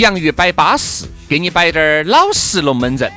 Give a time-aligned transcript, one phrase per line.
[0.00, 3.10] 洋芋摆巴适，给你摆点儿老实龙门阵。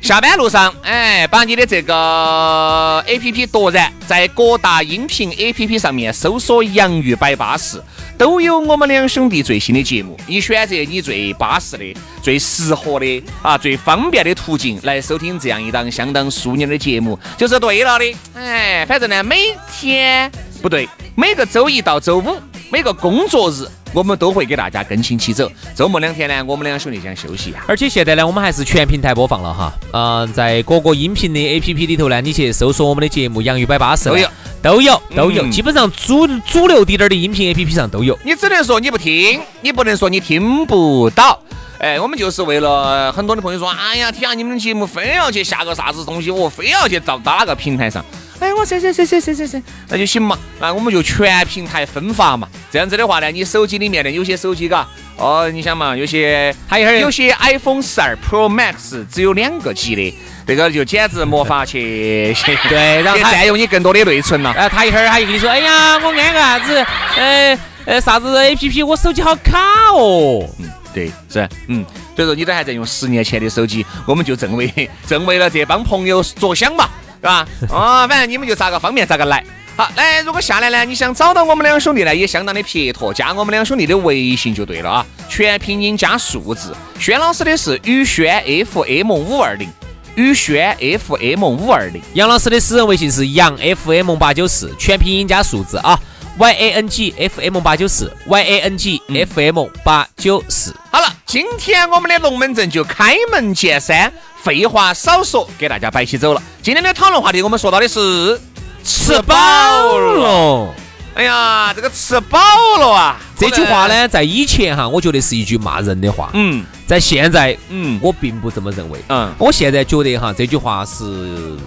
[0.00, 7.82] 下班路上，哎，把你的这个 A P P 夺燃，在各大音频 A P P 上面搜索“洋芋摆巴适”，
[8.16, 10.18] 都有我们两兄弟最新的节目。
[10.26, 18.16] 你选择你最巴适的、最适合的啊、最方便的途径来收听这样一档相当淑女的节目，就是对了的。
[18.34, 19.36] 哎，反正呢，每
[19.70, 20.30] 天
[20.62, 22.36] 不对，每个周一到周五，
[22.70, 23.66] 每个工作日。
[23.92, 25.50] 我们都会给大家更新起走。
[25.74, 27.64] 周末两天呢，我们两兄弟想休息一下。
[27.66, 29.72] 而且现在呢，我们还是全平台播放了哈。
[29.92, 34.28] 嗯，在各个音频的 A P P 里头呢，你去搜索我们的节目《洋芋摆巴士》都有，
[34.62, 35.44] 都有，都有。
[35.44, 38.18] 嗯基本上主主流滴点儿的音频 A P P 上都有。
[38.24, 41.38] 你只能说你不听，你不能说你听不到。
[41.78, 48.04] 哎，我们就是为了很多的朋友说，哎呀，听下你们的节目，非要去下个啥子东西，我非要去到到哪个平台上。
[48.40, 50.38] 哎，我谁谁谁谁谁谁谁，那就行嘛。
[50.58, 52.48] 那我们就全平台分发嘛。
[52.70, 60.14] 这样子的话呢，你手机里面的有些手机嘎，哦，你想嘛，有些它一会儿有些 iPhone 十二 Pro Max 只有两个 G 的，
[60.46, 64.52] 这个就简直没法去 去对然后占用你更多的内存了。
[64.52, 66.86] 哎，他一会儿他又跟你说，哎呀，我安个啥子，
[67.16, 69.58] 呃呃啥子 A P P，我手机好卡
[69.94, 70.48] 哦。
[70.58, 71.84] 嗯对，是，嗯，
[72.16, 76.88] 所以说你都还在用十年前的手机，我们就正为正为了这帮朋友着想嘛，
[77.20, 77.46] 是吧？
[77.68, 79.44] 哦，反正你们就咋个方便咋个来。
[79.76, 86.74] 好，来，如果下来呢，你想找到我们两兄弟呢，也相当的撇脱，加我们两兄弟的微信就对了啊，全拼音加数字。
[86.98, 89.68] 轩老师的是宇轩 FM 五二零，
[90.16, 92.02] 宇轩 FM 五二零。
[92.14, 95.98] 杨老师的私人微信是杨 F M 八九四，全拼音加数字啊
[96.40, 100.74] ，Y A N G F M 八九四，Y A N G F M 八九四。
[100.90, 104.10] 好了，今天我们的龙门阵就开门见山，
[104.42, 106.42] 废话少说，给大家摆起走了。
[106.62, 108.40] 今天的讨论话题，我们说到的是
[108.82, 110.14] 吃饱了。
[110.14, 110.74] 了。
[111.12, 112.38] 哎呀，这个吃饱
[112.78, 113.20] 了啊！
[113.36, 118.98] 这句话，呢，在以前哈，我觉得是一句骂人的话，嗯在现在嗯我并不这么认为。
[119.08, 121.58] 嗯，我现在觉得哈，这句话是，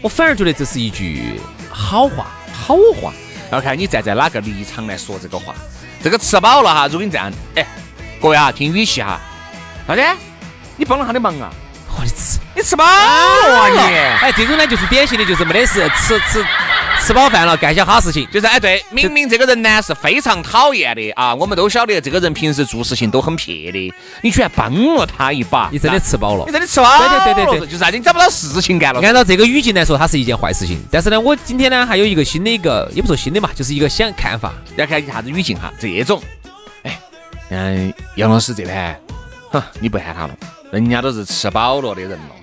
[0.00, 3.12] 我反而觉得这是一句好话，好话。
[3.50, 5.54] 要看你站在哪个立场来说这个话。
[6.02, 7.66] 这个吃饱了哈，如果你这样，哎，
[8.20, 9.20] 各位啊，听语气哈，
[9.86, 10.02] 老弟？
[10.76, 11.50] 你帮了他的忙啊？
[11.96, 13.78] 我的吃你吃饱了啊你？
[13.78, 16.44] 哎，这种呢就是典型的，就是没得事，吃吃
[17.00, 18.28] 吃饱饭了，干些哈事情。
[18.32, 26.52] 就是哎，对，明明这个人呢是非常讨厌的啊，我们都晓得这个人平时做事情都很撇的，你居然帮了他一把，你真的吃饱了你。
[26.52, 29.00] 真的吃饱了，对对对对对就是你找不到事情干了。
[29.00, 30.82] 按照这个语境来说，它是一件坏事情。
[30.90, 34.52] 但是呢，我今天呢还有一个新的一个，也不说新的嘛，就是一个想看法。
[34.74, 36.20] 要看一下子语境哈，这种，
[36.82, 36.98] 哎，
[37.50, 38.98] 嗯，杨老师这盘，
[39.52, 40.34] 哼，你不喊他了，
[40.72, 42.34] 人家都是吃饱了的人了。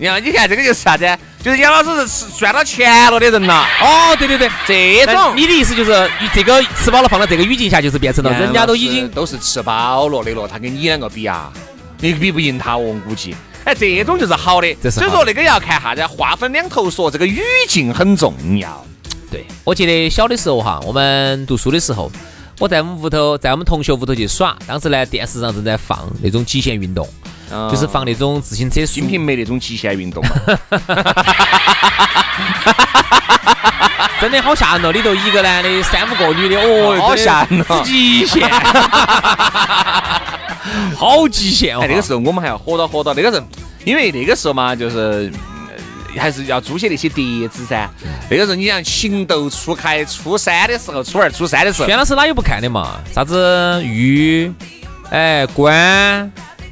[0.00, 1.06] 你看，你看这个就是啥子？
[1.44, 3.66] 就是杨老师是赚到钱了的人了。
[3.82, 11.52] 哦，对对对，这种你的意思就是，你这个吃饱了放到这个语境下，就是变成了人家都已经都是吃饱了的了，他跟你两个比啊，
[11.98, 13.36] 你比不赢他哦，我估计。
[13.64, 18.82] 哎，这种就是好的，这是好的所以说那个要看啥子，话分两头说，这个语境很重要。
[19.30, 22.10] 对，我记得小的时候哈，我们读书的时候，
[22.58, 27.06] 我在我们屋头，在我们同学屋头去耍，当时呢电视上正在放那种极限运动，
[27.70, 30.30] 就是放那种自行车《速金瓶梅》那种极限运动嘛，
[34.20, 34.92] 真的好吓人哦！
[34.92, 38.48] 里头一个男的，三五个女的，哦， 好吓人哦极限，
[40.96, 41.80] 好极限 哦！
[41.82, 43.46] 哎，那个时候我们还要火到火到，那个时候，
[43.84, 45.30] 因为那个时候嘛，就是。
[45.30, 45.34] 嗯
[46.18, 47.88] 还是要租些那些碟子噻。
[48.28, 52.98] 那个时候你想情窦初开，初三的时候，初二、初三的时候，轩老师哪有不看的嘛？
[53.14, 54.52] 啥子玉，
[55.08, 56.28] 哎关，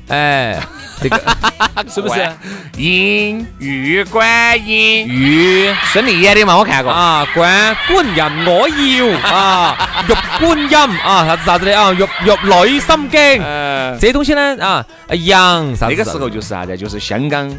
[0.09, 0.59] 哎
[1.01, 1.17] 这个
[1.89, 2.29] 是不是？
[2.77, 6.93] 音玉观音，玉孙俪演的嘛，我看过。
[6.93, 14.85] 啊，观滚音我要啊，玉观音啊，啥子啥子的啊，玉玉女心经，呃，这东西呢啊，
[15.25, 15.95] 阳啥子？
[15.95, 16.77] 那个时候就是啥子？
[16.77, 17.57] 就是香港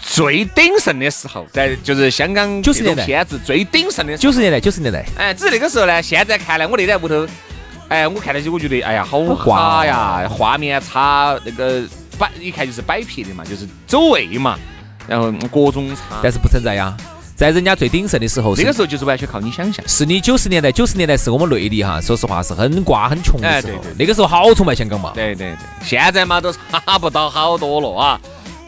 [0.00, 4.16] 最鼎盛的时候，在就是香港九十年代片子最鼎盛的。
[4.16, 7.26] 九十年代，九十年代，哎，只是那个时候呢，现在看来，我那在屋头，
[7.88, 11.82] 哎，我看那些，我觉得，哎呀，好滑滑呀，画面差，那个
[12.18, 14.58] 摆一看就是摆撇的嘛，就是走位嘛，
[15.06, 16.18] 然后各种差。
[16.22, 16.96] 但是不存在呀，
[17.36, 19.86] 在人家最鼎盛的时候，那个时候就是完全靠你想象。
[19.86, 25.12] 是你九十年代，九十年代是我们内地哈，说实话是很瓜很穷的时候哎对对，那个时候好崇拜香港嘛。
[25.14, 25.56] 对对对，
[25.86, 28.20] 现在嘛都差不到好多了啊。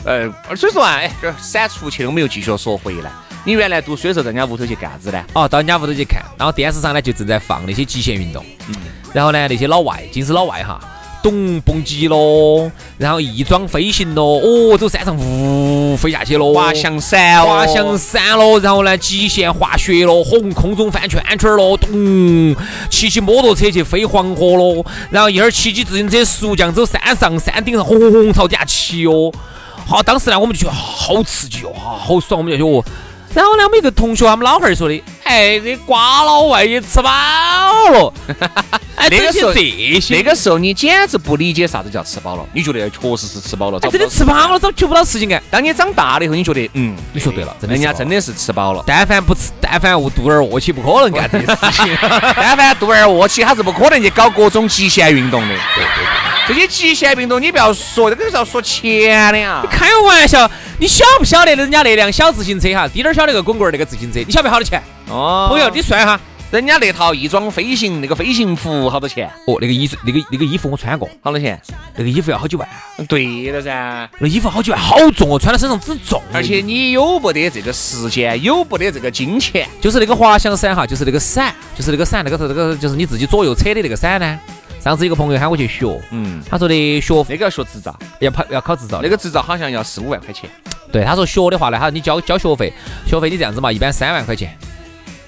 [0.04, 3.10] 呃，所以说啊，哎，这闪出去了，我们又继续说回来。
[3.46, 5.24] 你原来读书的时候，在人家屋头去干啥子呢？
[5.32, 8.74] 哦，到人家屋头去看，然后电视上呢就正在放那些极限运动，嗯
[9.12, 10.80] 然后呢那些老外，尽是老外哈，
[11.22, 22.56] 咚蹦极咯，然后翼装飞行咯，哦，走山上呜飞下去咯，滑翔伞哦，滑翔伞咯，然后呢极限滑雪咯，红空中翻圈圈咯，咚，
[22.90, 29.30] 骑起摩托车去飞黄河咯，然后一会儿骑起自行车速降走山上山顶上，轰轰轰朝底下骑哦。
[29.86, 32.84] 好，当时呢我们就觉得啊好刺激哦，啊好爽，我们就觉得哦。
[33.36, 37.10] 然后呢，我们一个同学，他们老汉儿说的，哎，这瓜老外也吃饱
[37.90, 38.10] 了，
[38.96, 45.42] 哎，那个时候整些这些，那个时候你简直不理解啥子叫吃饱了，你觉得确实是吃饱了，找哎，真的吃饱了，找求不到事情干。
[45.50, 48.82] 当你长大了以后，你觉得嗯，你说对了人家真的是吃饱了。
[48.86, 51.94] 但凡不吃，但凡肚儿饿起，不可能干 这些事情。
[52.00, 55.48] 但凡肚儿饿起，他是不可能去搞各种极限运动的。
[55.48, 59.64] 对对这些极限运动，你不要说，这个是要说钱的呀。
[59.70, 60.48] 开玩笑，
[60.78, 64.82] 你晓不晓得人家那辆小自行车哈，滴点儿小那个滚棍儿那个自行车，你晓不晓得好多钱？
[65.08, 66.20] 哦朋友，你算哈。
[66.52, 69.28] 人家那套翼装飞行那个飞行服好多钱？
[69.48, 71.60] 哦，那个衣那个那个衣服我穿过，好多钱？
[71.96, 72.66] 那个衣服要好几万，
[73.08, 74.08] 对了噻。
[74.20, 76.22] 那衣服好几万，好重哦，穿在身上之重。
[76.32, 84.38] 而且你有不得这个时间，有不得这个金钱，就是那个滑翔伞哈，就是那个伞，就是那个伞，那个那个就是你自己左右扯的那个伞呢。
[84.86, 90.48] 上次一个朋友喊我去学，嗯，他说的学那个要学执照，要考要考执照那个执照好像要四五万块钱。
[90.92, 92.72] 对，他说学的话呢，他说你交交学费，
[93.04, 94.56] 学费你这样子嘛，一般三万块钱，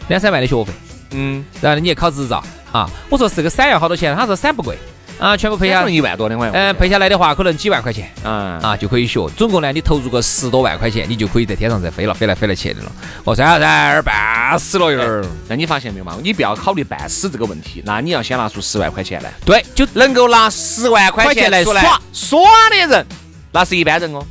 [0.07, 0.73] 两三万的学费，
[1.11, 2.41] 嗯，然后呢你也考执照
[2.71, 2.89] 啊。
[3.11, 4.15] 我说是个伞要好多钱？
[4.15, 4.79] 他说伞不贵
[5.19, 6.51] 啊，全部赔下可能，一万多两万。
[6.53, 9.29] 嗯，赔下来的话可能几万块钱啊，啊就可以学。
[9.37, 12.93] 总共呢，你投入个十多万块钱，你就可以在天上再飞了，飞来飞来去的了。
[13.25, 15.25] 我说啥子儿办死了有点儿。
[15.49, 16.17] 那你发现没有嘛？
[16.23, 23.07] 你不要考虑半死这个问题，那你要先拿出十万块钱来，对，就能够拿十万块钱来耍耍的人，
[23.51, 24.25] 那是一般人哦。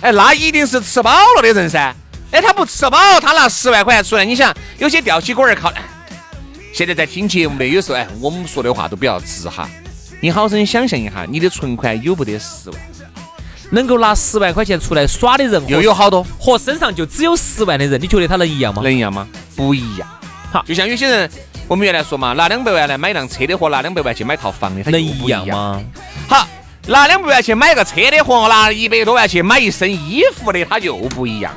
[0.00, 1.94] 哎，那一定是吃饱了的人噻。
[2.30, 5.68] 哎，他不吃饱，他拿十万块钱出来，你想有些吊起锅儿靠。
[5.70, 5.82] 哎
[6.72, 9.68] 现在在听节目的，有时候哎，我们说的话都比较直哈。
[10.20, 12.80] 你好生想象一下，你的存款有不得十万？
[13.70, 18.82] 能够拿十万块钱出来耍的人，又有好多，和身上就只有十万的人，你觉得他能一样吗？
[18.82, 19.26] 能一样吗？
[19.56, 20.08] 不一样。
[20.52, 21.30] 好就像有些人，
[21.66, 25.46] 我们原来说嘛，拿两百万来买辆车的和拿两百万去买套房的，他能一样？
[25.48, 25.82] 吗？
[26.28, 26.46] 好，
[26.86, 31.52] 拿两百万去买个车的和拿一百多万去买一身衣服的，他又不一样，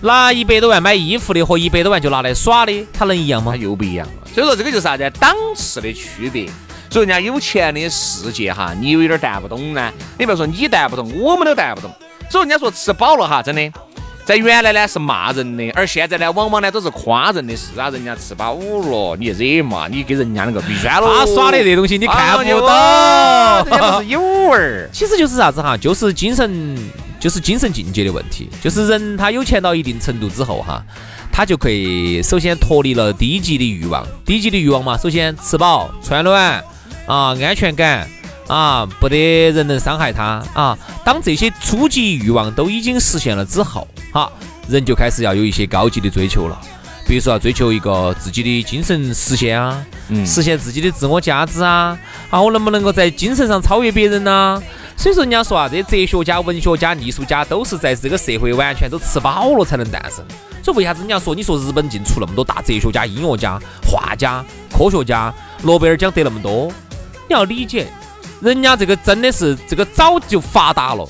[0.00, 3.58] 拿一百多万买衣服的和一百多万就拿来耍的，他能一样吗它？
[3.58, 4.28] 又不一样了。
[4.34, 5.08] 所以说这个就是啥子？
[5.20, 6.48] 档次的区别。
[6.90, 9.92] 所以人家有钱的世界哈，你有点淡不懂呢。
[10.18, 11.90] 你不要说你淡不懂，我们都淡不懂。
[12.30, 13.70] 所以人家说吃饱了哈，真的，
[14.24, 17.88] 在原来呢是骂人的，而现在呢往往呢都是夸人的事啊。
[17.90, 19.86] 人家吃饱了，你惹嘛？
[19.88, 21.06] 你给人家那个闭栓喽。
[21.06, 24.88] 他耍的这东西你看不啊到，人家不是有味儿。
[24.92, 26.76] 其实就是啥子哈，就是精神，
[27.20, 28.48] 就是精神境界的问题。
[28.60, 30.82] 就是人他有钱到一定程度之后哈，
[31.30, 34.04] 他就可以首先脱离了低级的欲望。
[34.24, 36.62] 低级的欲望嘛，首先吃饱穿暖
[37.06, 38.08] 啊，安全感
[38.46, 40.78] 啊，不得人能伤害他啊。
[41.04, 44.30] 当这些初级欲望都已经实现了之后，哈，
[44.68, 46.58] 人就开始要有一些高级的追求了。
[47.06, 51.96] 比如说要追求一个自己的精神实现啊，嗯实现自己的自我价值啊，
[52.30, 54.60] 啊，我能不能够在精神上超越别人呢、
[54.96, 60.24] 所以说人家说啊，这些哲学家、文学家、艺术家都是在这个社会完全都吃饱了才能诞生。
[60.62, 66.72] 所以为啥子人家说，你说日本进出那么多大哲学家、音乐家、画家、科学家，诺贝尔奖得那么多？
[67.28, 67.86] 你要理解，
[68.40, 71.06] 人家这个真的是这个早就发达了。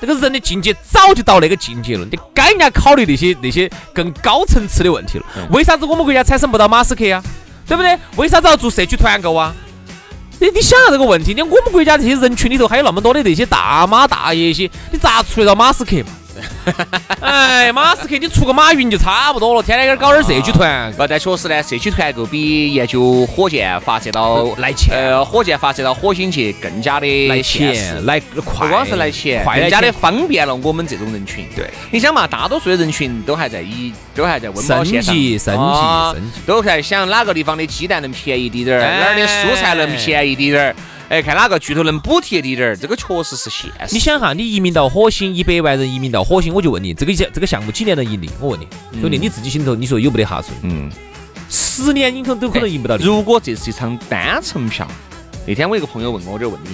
[0.00, 5.24] 这个人的境界早就到那个境界了，你该人家考虑那些那些更高层次的问题了。
[5.50, 7.22] 为啥子我们国家产生不到马斯克呀？
[7.66, 7.98] 对不对？
[8.16, 9.54] 为啥子要做社区团购啊？
[10.40, 16.17] 你你想下这个问题，你看我们国家这些人群里头还有那么多的这些大妈大爷些，你咋出得到马斯克嘛？
[17.20, 20.92] 哎，马斯克你出个马云就差不多了，天天给搞点社区团。
[20.92, 31.46] 不，但确实呢，社区团购比研究火箭发射到来钱呃，火箭发射到火星去更加的来钱，来快，不光是来钱，更加的方便了我们这种人群。
[31.54, 40.74] 对，你想嘛，大多数的人群都还在以，都还在温饱线上，升级升级啊升级都在想哪个地方的鸡蛋能便宜滴点儿，哎哪儿的蔬菜能便宜滴点儿，哎，
[41.08, 43.94] 看哪个巨头能补贴你点儿，这个确实是现实。
[43.94, 48.28] 你想哈，你移民到火星，一百万人移民到火星，我就问你，这个项这个项目几年能盈利？
[48.40, 48.66] 我问你，
[49.00, 50.48] 兄弟，你自己心头你说有没得哈数？
[50.62, 50.90] 嗯，
[51.48, 53.04] 十年你可能都可能赢不到的。
[53.04, 54.86] 如果这是一场单程票，
[55.46, 56.70] 那天我一个朋友问我，我就问你，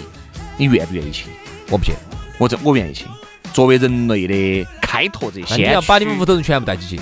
[0.56, 1.26] 你愿不愿意去？
[1.70, 1.92] 我不去，
[2.38, 3.04] 我这我愿意去。
[3.52, 7.00] 作为人类的开拓者，那你要把你们屋头人全部带起去。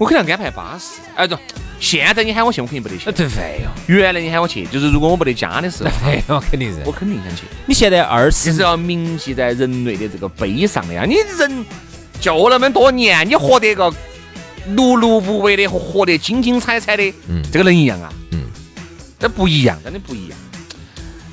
[0.00, 1.02] 我肯定要安排巴适。
[1.14, 1.36] 哎，不，
[1.82, 3.10] 现在你喊我去，我肯定不得去。
[3.10, 6.92] 对废哟，原来你喊我去，就是如果我不得家的时候， 废哦，肯定是我。
[6.92, 7.42] 肯定想去。
[7.66, 11.04] 你现在二十就是要铭记在人类的这个碑上的呀！
[11.04, 11.66] 你人
[12.20, 13.90] 就那么多年，你活得个
[14.76, 18.12] 碌碌无为的和活得精精彩彩的，嗯这个能一样啊？
[18.30, 18.44] 嗯，
[19.18, 20.38] 这不一样，真的不一样。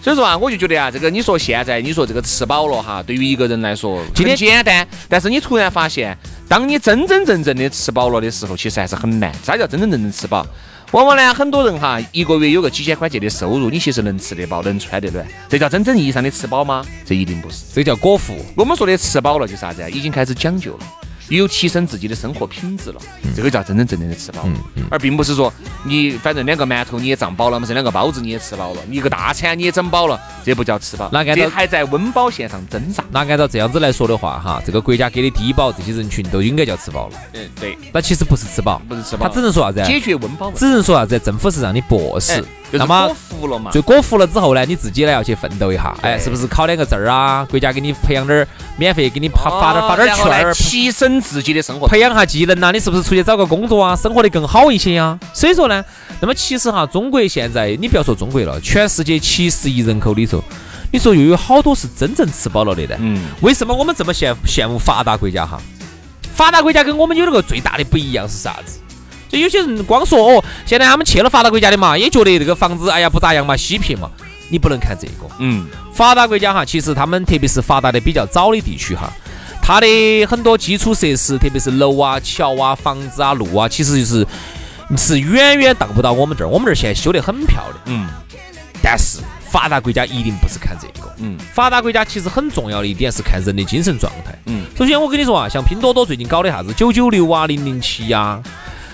[0.02, 6.18] 所以说啊，我就觉得啊，这个你说现在你说这个吃饱了哈，对于一个人来说今天简单，但是你突然发现，
[6.50, 9.32] 当你真真正正的吃饱了的时候，其实还是很难。
[9.44, 10.44] 啥叫真真正正吃饱？
[10.92, 16.84] 往往呢，很多人哈，一个月有个几千块钱的收入，你其实能吃得饱，能穿得暖，这叫真正意义上的吃饱吗？
[17.06, 17.66] 这一定不是。
[17.72, 18.44] 这叫果腹。
[18.56, 19.90] 我们说的吃饱了就啥子啊？
[19.90, 20.80] 已经开始讲究了，
[21.38, 23.02] 有提升自己的生活品质了，
[23.36, 24.50] 这个叫真真正正的吃饱了，
[24.90, 33.04] 而并不是说你反正两个馒头你也胀饱了，嘛是两个包子你也吃饱了，一个大餐你也整饱了，这不叫吃饱，那按照这还在温饱线上挣扎。
[33.12, 37.16] 那按照这样子来说的话，哈，这个国家给的低保，这些人群都应该叫吃饱了。
[37.34, 39.88] 嗯，对，那其实不是吃饱，不是吃饱，他只能说啥子啊？
[39.88, 41.20] 解决温饱，只能说啥子？
[41.20, 42.38] 政府是让你博士哎，
[42.72, 43.72] 就是那么果腹了嘛。
[43.72, 47.46] 最果服了之后呢，你自己呢要去奋斗一下，哎，是不是考两个证儿啊？
[47.50, 51.88] 国家给你培养点儿，免费给你发发点儿发点券儿，提升自己的生活。
[51.88, 55.84] 培养下技能呐、你是不是出去找个工作啊，生活得更好一些呀、所以说呢，
[56.22, 60.44] 那么其实哈，中国现在你不要说中国了，全世界七十亿人口里头，
[60.92, 62.96] 你说又有好多是真正吃饱了的呢？
[63.00, 65.62] 嗯，为什么我们这么羡羡慕发达国家哈？
[66.34, 68.80] 发达国家跟我们有那个最大的不一样是啥子？
[69.30, 74.10] 就有些人光说哦，现在他们去了发达国家的嘛，也觉得这个房子哎呀不咋样嘛，稀撇嘛。
[74.52, 79.14] 你不能看这个，嗯，发达国家哈，其实他们特别是发达的比较早的地区哈，
[79.70, 84.28] 它的很多基础设施，特别是楼啊、桥啊、房子啊、路啊，其实就是
[84.98, 86.48] 是远远达不到我们这儿。
[86.48, 88.08] 我们这儿现在修得很漂亮，嗯，
[88.82, 89.20] 但是
[89.52, 94.36] 发达国家一定不是看这个，嗯，发达国家其实很重要的一点是看人的精神状态。
[94.48, 98.42] 嗯，首先我跟你说啊，像拼多多最近搞的啥子九九六啊、零零七呀，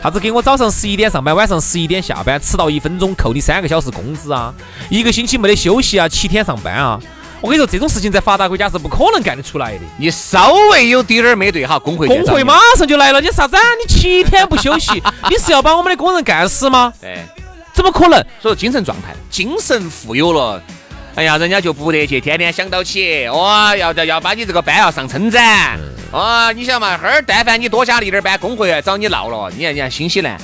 [0.03, 4.53] 啥子给我早上十一点上班，晚上十一点下班，迟到一分钟扣你三个小时工资啊，
[4.89, 6.99] 一个星期没得休息啊，七天上班啊。
[7.41, 9.81] 我跟你说，这种事情在发达国家是不可能干得出来的。
[9.97, 13.61] 你稍微有滴点儿没对哈，工会工会马上就来了，你啥子啊？
[13.81, 14.91] 你七天不休息，
[15.29, 16.93] 你是要把我们的工人干死吗？
[17.01, 17.17] 对。
[17.73, 18.25] 怎么可能？
[18.41, 20.61] 所以精神状态，精神富有了，
[21.15, 25.77] 哎呀，人家就不得去天天想到起，哇，要要要把你这个班要上称展，
[26.09, 30.37] 啊，你想嘛，哈儿但凡你多加了一点儿班，工会来找你闹了，你看你看新西兰，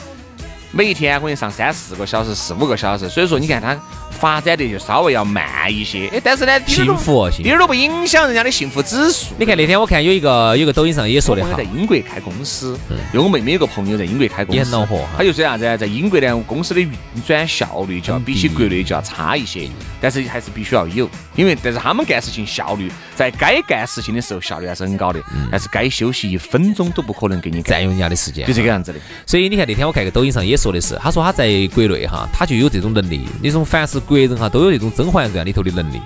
[0.71, 3.79] 每一天可能上三四个小时、四五个小时，所以说你看它
[4.21, 9.33] 发展的就稍微要慢一些，哎，但是呢，幸福一点儿都不影响人家的幸福指数。
[9.39, 12.77] 你看那天我看有一个有个抖音上也说的好我在，英国开公司，
[13.11, 15.15] 因为我妹妹有个朋友在英国开公司，也很恼火哈。
[15.17, 16.91] 他就说啥子啊，在英国呢，公司的运
[17.25, 19.67] 转效率就要比起国内就要差一些，
[19.99, 28.53] 但是还是必须要有，因为但是他们干事情效率，在该干事情的时候效率还是很高的，但是该休息一分钟都不可能给你，占用人家的时间就。
[28.53, 28.99] 这个样子的。
[29.25, 36.01] 所以你看那天我看个抖音上也说的是，他说他在国内哈，他就有这种能力，那种凡是国人哈都有那种《甄嬛传》里头的能力，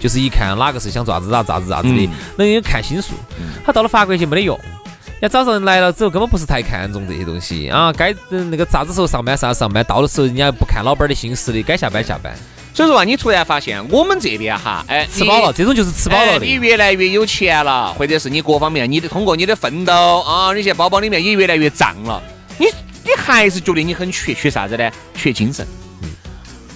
[0.00, 3.14] 就是一看哪个是想做啥子咋咋子咋子的，能有看心术。
[3.64, 4.58] 他到了法国去没得用。
[5.20, 12.34] 人家早上来了之后，根本不是太看重这些东西啊，该那个啥子时候上班啥时候上班，到的时候人家不看老板的心思的，该下班下班，
[12.74, 16.54] 所以说啊，你突然发现我们这边哈，哎，吃饱了，这种就是吃饱了哎你。
[16.54, 19.92] 越来越有钱了，或者是你各方面，你的通过你的奋斗
[20.22, 22.20] 啊，那些包包里面也越来越胀了，
[22.58, 22.66] 你
[23.04, 24.90] 你还是觉得你很缺缺啥子呢？
[25.14, 25.64] 缺精神。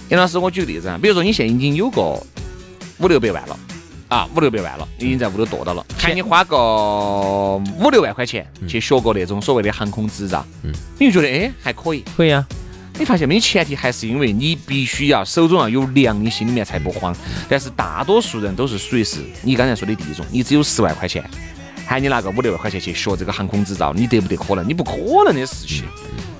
[0.09, 2.01] 杨老师，我举个例子啊，比如说你现在已经有个
[2.97, 3.59] 五六百万了。
[4.09, 5.85] 啊，五六百万了，已经在屋头剁到了。
[5.95, 6.57] 喊你花个
[7.79, 12.03] 五六万块钱去学个那种所谓的航空执照，嗯你就觉得哎还可以。
[12.17, 12.43] 可以啊，
[12.97, 13.39] 你发现没？
[13.39, 17.15] 前提还是因为你必须要手中要有粮，你心里面才不慌。
[17.47, 21.23] 但是大多数人都是属于是你刚才说的第一种，你只有十万块钱，
[21.85, 24.67] 喊你拿个五六万块钱去学这个航空执照，你得不得可能？
[24.67, 25.83] 你不可能的事情，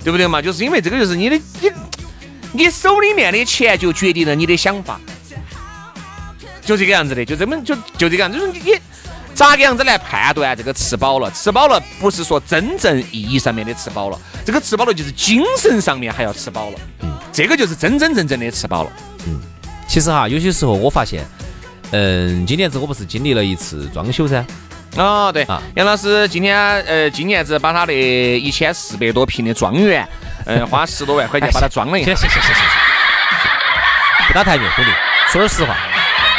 [0.03, 0.41] 对不对嘛？
[0.41, 1.69] 就是因为这个就是你的你
[2.51, 4.99] 你手里面的钱就决定了你的想法，
[6.61, 8.79] 就这个样子的，就这么就就这个样子，就是你你
[9.33, 11.31] 咋个样子来判断这个吃饱了？
[11.31, 16.79] 吃饱了不是说真正意义上面的吃饱了，这个吃饱了就是精神上面还要吃饱了。
[17.01, 18.91] 嗯，这个就是真真正正的吃饱了。
[19.27, 19.39] 嗯，
[19.87, 21.25] 其实哈，有些时候我发现，
[21.91, 24.43] 嗯，今年子我不是经历了一次装修噻。
[24.97, 30.05] 哦，对啊，杨老师今天呃，今年子把他的一千四百多平的庄园，
[30.45, 32.13] 嗯，花十多万块钱把它装了一下。
[32.15, 32.63] 行行行行行，
[34.27, 34.91] 不打台面，兄弟，
[35.31, 35.75] 说点实话。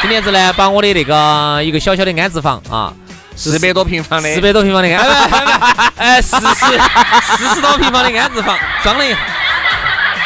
[0.01, 2.93] 今年子呢，把我的那个一个小小的安置房啊，
[3.37, 5.07] 四百多平方的，四百多平方的安，
[5.97, 6.47] 哎，四十
[7.37, 9.19] 四十多平方的安置房装了一下，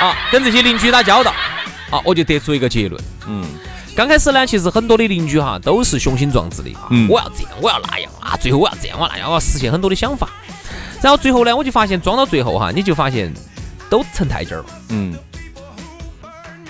[0.06, 1.32] 啊，跟这些邻居打交道，
[1.90, 3.44] 啊，我就得出一个结论，嗯。
[3.96, 10.28] 刚开始呢，其实很多的邻居哈都是雄心壮志的嗯，我要这样，我要那样啊，最后我要这样，我那样，我要实现很多的想法。
[11.00, 13.32] 然后最后呢，我就发现装到最后哈，你就发现
[13.94, 14.66] 都成太监儿了。
[14.88, 15.14] 嗯，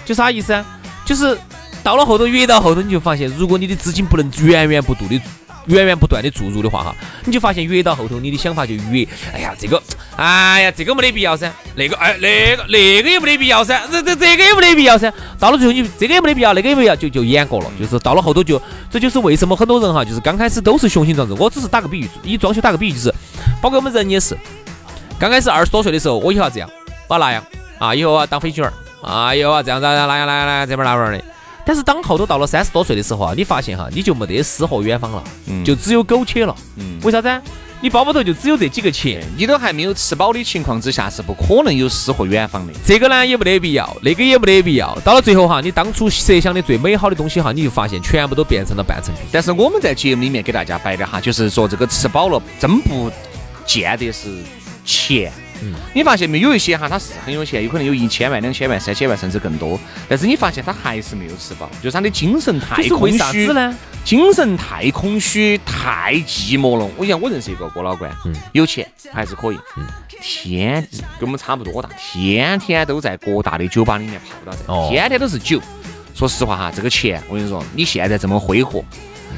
[0.04, 0.62] 就啥意思啊？
[1.06, 1.38] 就是
[1.82, 5.18] 到了后头越到后头，你就发现，如果你的资金不能源源不断的。
[5.66, 9.82] 源源不断的注入的话哈，你就发现越到后头，你的想法就越，哎呀，这个，
[10.14, 15.10] 哎呀，这个没得必要噻，那个，哎，那个，那个也没得必要噻，这这这个也没得必要噻。
[15.38, 17.70] 到了最后，你这个也没得必要，那个也没必要，就就演过了。
[17.80, 21.32] 就是到了后头就，这就是为什么很多人哈，就是刚开始都是雄心壮志。
[21.38, 23.14] 我只是打个比喻，以装修打个比喻，就是
[23.62, 24.36] 包括我们人也是，
[25.18, 26.68] 刚开始二十多岁的时候，我以后要这样，
[27.06, 27.44] 把那样
[27.78, 31.24] 啊，以后啊当飞行员啊，以后啊这样子那样那样那样这边那边的。
[31.66, 36.54] 但是当后头到了三十多岁的时候啊，你发现哈，你就没得诗和远方了，嗯就只有苟且了。
[36.76, 37.40] 嗯，为啥子？
[37.80, 42.72] 你包包头就只有这几个钱，你都还没有吃饱的情况之下，是不可能有诗和远方的。
[42.82, 44.94] 这个呢也没得必要，那个也没得必要。
[45.04, 49.24] 到了最后哈，你当初设想的最美好的东西哈，你就发现全部都变成了半成品。
[49.30, 53.10] 但是我们在节目里面给大家摆的哈，就是说这个吃饱了真不
[53.66, 54.30] 见得是
[54.84, 55.30] 钱。
[55.92, 59.78] 你发现没有有一些哈，他是很有钱，有可能有一千万、两千万、三千万，甚至更多。
[60.08, 63.76] 但是你发现他还是没有吃饱，就是他的精神太空虚呢？
[64.04, 66.88] 精神太空虚，太寂寞了。
[66.96, 69.86] 我讲，我认识一个郭老倌，嗯，有钱还是可以，嗯，
[70.20, 70.86] 天
[71.18, 75.60] 跟我们差不多大，天天都在各大的酒吧里面泡到在，天天都是酒。
[76.14, 78.84] 说实话哈，这个钱我跟你说，你现在这么挥霍，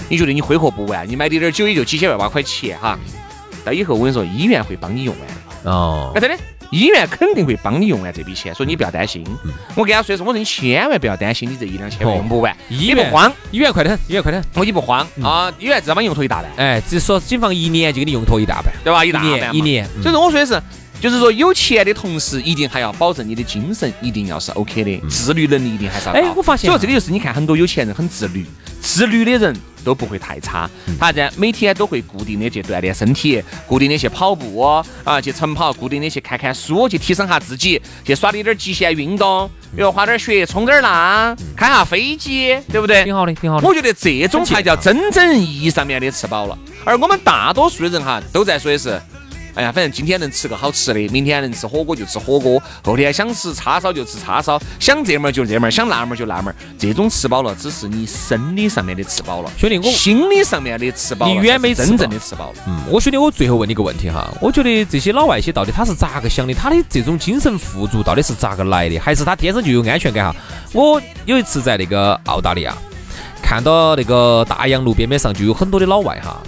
[0.09, 1.09] 你觉得你挥霍不完？
[1.09, 2.99] 你买点点酒也就几千万把块钱哈，
[3.65, 5.29] 到以后我跟你说，医院会帮你用完。
[5.67, 6.37] 哦，那真的，
[6.71, 9.25] 医院肯定会帮你用完这笔钱，所以你不要担心。
[9.75, 12.97] 我跟他说的是，我说你千万不要担心，你这一两千万用不完，医院。
[12.97, 15.07] 不慌，医院快得很，医院快得很，我你不慌。
[15.23, 16.51] 啊，医院至少帮你用脱一大半。
[16.57, 19.05] 哎，只说警方一年就给你用脱一大半，对吧？
[19.05, 20.63] 一大半一年，所以说我说的是，
[21.01, 26.19] 就是说有钱的同时，一定还要保证你的精神一定要是 OK 的，自律能力一定还是要高。
[26.19, 28.45] 哎，我发现，所以这里就是你看很多有钱人很自律，
[28.81, 29.57] 自律的人。
[29.87, 34.61] 都不会太差，他在每天都会固定的去锻炼身体，固定的去跑步
[35.05, 43.05] 啊，去晨跑，固定的去看看书，去提升下自己，去耍点点极限运动，比如滑点雪，冲点浪，开下飞机，对不对？
[43.05, 43.69] 挺好的，挺好的。
[43.69, 49.01] 我觉得这种才叫真正意义上面的吃饱了，而我们大多数的人哈，都在说的是。
[49.57, 56.55] 哎呀，反正今天能吃个好吃的，明天能吃火锅就吃火锅，后天想吃叉烧就吃叉烧，想这门就这门，想那门就那门。
[56.79, 62.59] 这种吃饱了，只是你生理上面的吃饱了，兄弟，我心理上面的吃饱了，你远没真正的吃饱了。
[62.67, 66.53] 嗯，我兄弟，我最后问你个问题哈，我觉得这些老外些到底他是咋个想的？
[66.53, 68.99] 他的这种精神富足到底是咋个来的？
[68.99, 70.37] 还是他天生就有安全感哈？
[70.75, 72.77] 我有一次在那个澳大利亚，
[73.43, 76.43] 看到那个大洋路边边上就有很多的老外哈。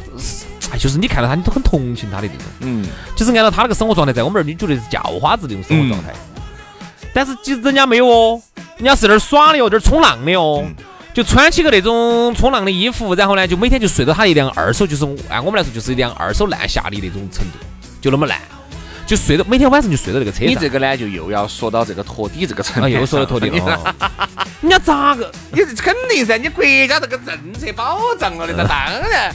[0.71, 6.13] 哎，就是你看到他，你都很同情他的那种，嗯，就是按照他那个生活状态，在我们这儿你觉得是叫花子那种生活状态，
[7.15, 8.43] 但是其实人家没有哦，
[8.77, 10.65] 人家是那儿耍的哦，这儿冲浪的哦，
[11.15, 17.59] 就穿起个那种冲浪的衣服，然后呢，就每天就睡到他一辆二手，就是按我们来说就是一辆二手烂下的那种程度，
[18.01, 18.39] 就那么烂，
[19.07, 20.49] 就睡到每天晚上就睡到那个车上。
[20.49, 23.95] 你这个呢，就又要说到这个拖底这个层面，又说到拖底了。
[24.61, 25.33] 人家咋个？
[25.51, 29.35] 你肯定噻，你国家这个政策保障了的，那当然，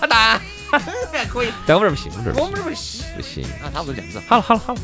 [0.00, 0.40] 那当。
[1.28, 3.70] 可以，在我们这儿不行，我们这儿我们这儿不行，不行啊！
[3.72, 4.20] 差不多这样子。
[4.26, 4.80] 好了好了好了，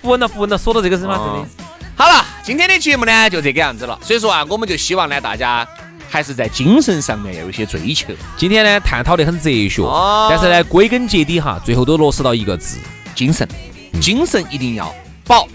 [0.00, 1.16] 不问了不问了，说到这个是吗？
[1.16, 1.64] 真的。
[1.96, 3.98] 好了，今天的节目呢就这个样子了。
[4.02, 5.66] 所以说啊，我们就希望呢，大家
[6.08, 8.12] 还是在精神上面要有一些追求。
[8.36, 9.82] 今天呢，探讨的很哲学，
[10.28, 12.78] 但是呢，归根结底哈，最后都落实到一个字：
[13.14, 13.46] 精神。
[14.00, 14.94] 精神一定要
[15.26, 15.48] 饱，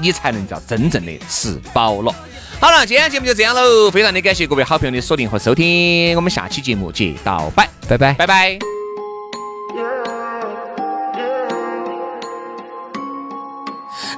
[0.00, 2.12] 你才能叫真正的吃饱了。
[2.60, 8.79] 好了，今天节目就这样喽，非常的感谢各位好朋友的锁定和收听，我们下期节目接到拜，拜拜，拜拜。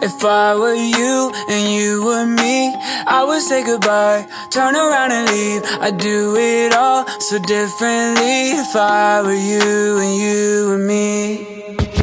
[0.02, 2.74] If I were you and you were me,
[3.06, 5.62] I would say goodbye, turn around and leave.
[5.80, 11.51] I'd do it all so differently if I were you and you were me.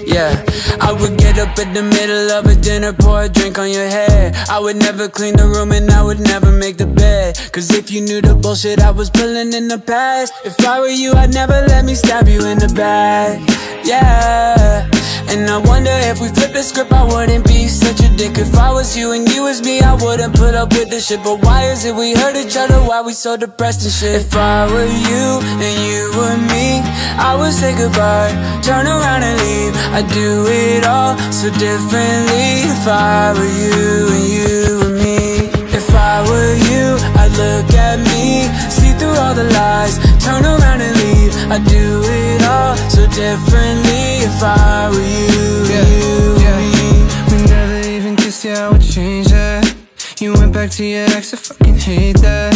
[0.10, 0.43] Yeah,
[0.82, 3.88] I would get up in the middle of a dinner, pour a drink on your
[3.88, 4.36] head.
[4.50, 7.38] I would never clean the room and I would never make the bed.
[7.52, 10.88] Cause if you knew the bullshit I was pulling in the past, if I were
[10.88, 13.38] you, I'd never let me stab you in the back.
[13.86, 14.89] Yeah.
[15.30, 18.39] And I wonder if we flip the script, I wouldn't be such a dick.
[18.39, 21.24] If I was you and you was me, I wouldn't put up with this shit.
[21.24, 22.82] But why is it we hurt each other?
[22.82, 24.26] Why we so depressed and shit?
[24.26, 25.28] If I were you
[25.62, 26.82] and you were me,
[27.22, 29.76] I would say goodbye, turn around and leave.
[29.99, 32.63] I'd do it all so differently.
[32.71, 37.99] If I were you and you were me, if I were you, I'd look at
[37.99, 41.35] me, see through all the lies, turn around and leave.
[41.51, 46.59] I'd do it all so differently if I were you, Yeah, you, yeah.
[46.71, 47.43] me.
[47.43, 49.75] We never even kissed, yeah, I would change that.
[50.21, 52.53] You went back to your ex, I fucking hate that.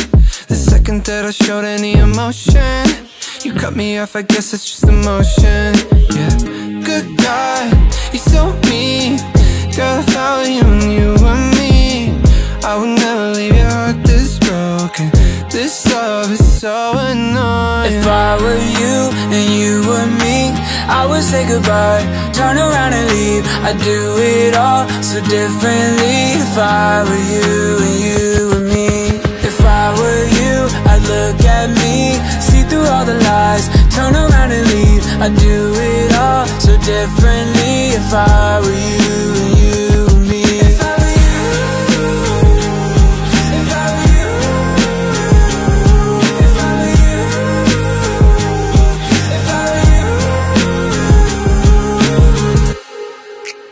[0.47, 2.85] The second that I showed any emotion,
[3.43, 5.75] you cut me off, I guess it's just emotion.
[6.15, 6.62] Yeah,
[6.93, 7.73] good God,
[8.13, 9.17] you're so mean.
[9.75, 12.13] Girl, if I were you and you were me,
[12.69, 15.09] I would never leave your heart this broken.
[15.49, 17.93] This love is so annoying.
[17.93, 18.97] If I were you
[19.35, 20.53] and you were me,
[20.99, 23.43] I would say goodbye, turn around and leave.
[23.67, 23.99] I'd do
[24.35, 26.19] it all so differently.
[26.45, 27.53] If I were you
[27.87, 28.89] and you were me,
[29.49, 30.55] if I were you,
[30.91, 31.97] I'd look at me,
[32.47, 35.03] see through all the lies, turn around and leave.
[35.23, 35.72] I'd do
[36.85, 37.95] differently.
[37.95, 41.41] If I were you and you were me, if I were you,
[43.59, 44.29] if I were you,
[46.45, 47.21] if I were you.
[49.37, 49.83] If I were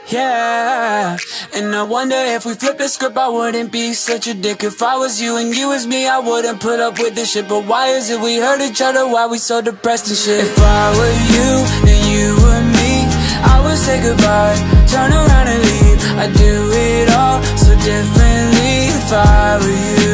[0.08, 1.18] you, yeah.
[1.54, 4.64] And I wonder if we flip the script, I wouldn't be such a dick.
[4.64, 7.48] If I was you and you was me, I wouldn't put up with this shit.
[7.50, 9.06] But why is it we hurt each other?
[9.06, 10.40] Why we so depressed and shit?
[10.46, 12.41] If I were you and you
[13.82, 16.00] say goodbye, turn around and leave.
[16.22, 20.11] I'd do it all so differently if I were you.